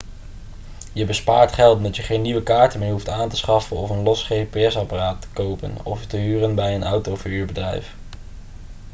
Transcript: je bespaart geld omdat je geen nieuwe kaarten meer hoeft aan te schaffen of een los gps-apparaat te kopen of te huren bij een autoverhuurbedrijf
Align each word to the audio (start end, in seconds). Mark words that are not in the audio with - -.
je 0.93 1.05
bespaart 1.05 1.51
geld 1.53 1.77
omdat 1.77 1.95
je 1.95 2.01
geen 2.01 2.21
nieuwe 2.21 2.43
kaarten 2.43 2.79
meer 2.79 2.91
hoeft 2.91 3.09
aan 3.09 3.29
te 3.29 3.35
schaffen 3.35 3.77
of 3.77 3.89
een 3.89 4.03
los 4.03 4.23
gps-apparaat 4.29 5.21
te 5.21 5.27
kopen 5.33 5.77
of 5.83 6.05
te 6.05 6.17
huren 6.17 6.55
bij 6.55 6.75
een 6.75 6.83
autoverhuurbedrijf 6.83 7.95